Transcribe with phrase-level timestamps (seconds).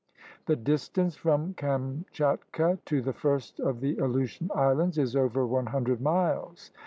[0.47, 6.01] The distance from Kamchatka to the first of the Aleutian Islands is over one hundred
[6.01, 6.71] miles.